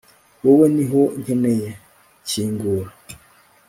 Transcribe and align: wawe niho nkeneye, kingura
wawe 0.45 0.65
niho 0.75 1.01
nkeneye, 1.21 1.69
kingura 2.27 2.89